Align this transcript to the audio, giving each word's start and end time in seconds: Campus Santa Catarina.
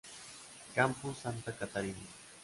Campus 0.77 1.19
Santa 1.19 1.51
Catarina. 1.51 2.09